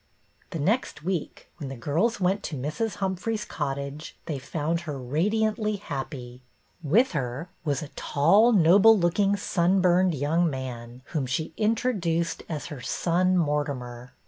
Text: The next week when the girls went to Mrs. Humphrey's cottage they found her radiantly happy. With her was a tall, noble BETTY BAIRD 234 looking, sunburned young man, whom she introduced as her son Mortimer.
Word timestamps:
The 0.49 0.57
next 0.57 1.03
week 1.03 1.47
when 1.57 1.69
the 1.69 1.75
girls 1.75 2.19
went 2.19 2.41
to 2.45 2.55
Mrs. 2.55 2.95
Humphrey's 2.95 3.45
cottage 3.45 4.17
they 4.25 4.39
found 4.39 4.81
her 4.89 4.97
radiantly 4.97 5.75
happy. 5.75 6.41
With 6.81 7.11
her 7.11 7.49
was 7.63 7.83
a 7.83 7.87
tall, 7.89 8.51
noble 8.51 8.95
BETTY 8.97 9.01
BAIRD 9.01 9.15
234 9.15 9.27
looking, 9.27 9.37
sunburned 9.75 10.15
young 10.15 10.49
man, 10.49 11.03
whom 11.13 11.27
she 11.27 11.53
introduced 11.55 12.41
as 12.49 12.65
her 12.73 12.81
son 12.81 13.37
Mortimer. 13.37 14.13